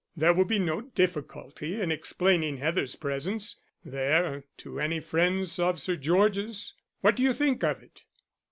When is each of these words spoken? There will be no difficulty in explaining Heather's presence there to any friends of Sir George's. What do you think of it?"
There 0.17 0.33
will 0.33 0.45
be 0.45 0.57
no 0.57 0.81
difficulty 0.81 1.79
in 1.79 1.91
explaining 1.91 2.57
Heather's 2.57 2.95
presence 2.95 3.59
there 3.85 4.45
to 4.57 4.79
any 4.79 4.99
friends 4.99 5.59
of 5.59 5.79
Sir 5.79 5.95
George's. 5.95 6.73
What 7.01 7.15
do 7.15 7.21
you 7.21 7.33
think 7.33 7.63
of 7.63 7.83
it?" 7.83 8.01